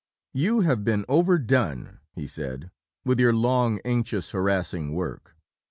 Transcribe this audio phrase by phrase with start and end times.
[0.33, 2.71] "You have been overdone," he said,
[3.05, 5.37] "with your long, anxious, harassing work.